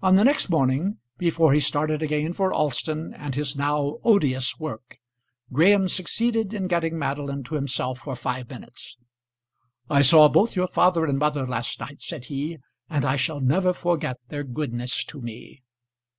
On 0.00 0.16
the 0.16 0.24
next 0.24 0.48
morning 0.48 0.96
before 1.18 1.52
he 1.52 1.60
started 1.60 2.00
again 2.00 2.32
for 2.32 2.54
Alston 2.54 3.12
and 3.12 3.34
his 3.34 3.54
now 3.54 3.98
odious 4.02 4.58
work, 4.58 4.96
Graham 5.52 5.88
succeeded 5.88 6.54
in 6.54 6.68
getting 6.68 6.98
Madeline 6.98 7.42
to 7.44 7.56
himself 7.56 7.98
for 7.98 8.16
five 8.16 8.48
minutes. 8.48 8.96
"I 9.90 10.00
saw 10.00 10.30
both 10.30 10.56
your 10.56 10.68
father 10.68 11.04
and 11.04 11.18
mother 11.18 11.46
last 11.46 11.78
night," 11.80 12.00
said 12.00 12.24
he, 12.32 12.60
"and 12.88 13.04
I 13.04 13.16
shall 13.16 13.40
never 13.40 13.74
forget 13.74 14.16
their 14.30 14.42
goodness 14.42 15.04
to 15.04 15.20
me." 15.20 15.60